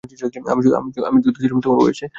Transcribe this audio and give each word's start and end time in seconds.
আমি 0.51 1.19
যুদ্ধে 1.23 1.41
ছিলাম 1.43 1.59
তোমার 1.61 1.77
বয়সে? 1.79 2.05